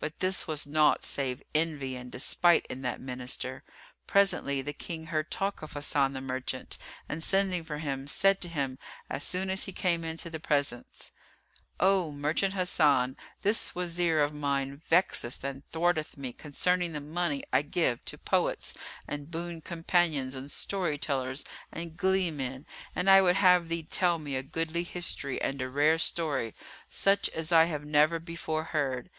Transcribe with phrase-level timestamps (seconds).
[0.00, 3.64] But this was naught save envy and despite in that Minister.
[4.06, 8.48] Presently the King heard talk of Hasan the Merchant and sending for him, said to
[8.48, 8.78] him
[9.10, 11.10] as soon as he came into the presence,
[11.80, 17.60] "O Merchant Hasan, this Wazir of mine vexeth and thwarteth me concerning the money I
[17.60, 18.74] give to poets
[19.06, 22.64] and boon companions and story tellers and glee men,
[22.96, 26.54] and I would have thee tell me a goodly history and a rare story,
[26.88, 29.10] such as I have never before heard.